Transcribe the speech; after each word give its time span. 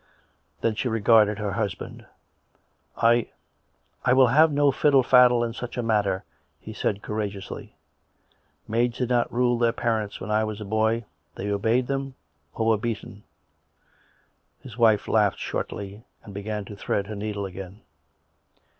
Then 0.61 0.73
she 0.73 0.87
regarded 0.87 1.37
her 1.37 1.51
husband." 1.51 2.07
I... 3.13 3.29
I 4.03 4.13
will 4.13 4.25
have 4.29 4.51
no 4.51 4.71
fiddle 4.71 5.03
faddle 5.03 5.43
in 5.43 5.53
such 5.53 5.77
a 5.77 5.83
matter," 5.83 6.23
he 6.59 6.73
said 6.73 7.03
courageously." 7.03 7.75
Maids 8.67 8.97
did 8.97 9.09
not 9.09 9.31
rule 9.31 9.59
their 9.59 9.71
parents 9.73 10.19
when 10.19 10.31
I 10.31 10.43
was 10.43 10.59
a 10.59 10.65
boy; 10.65 11.05
they 11.35 11.51
obeyed 11.51 11.85
them 11.85 12.15
or 12.55 12.65
were 12.65 12.77
beaten." 12.79 13.21
His 14.63 14.75
wife 14.75 15.07
laughed 15.07 15.37
shortly; 15.37 16.03
and 16.23 16.33
began 16.33 16.65
to 16.65 16.75
thread 16.75 17.05
her 17.05 17.15
needle 17.15 17.45
again. 17.45 17.81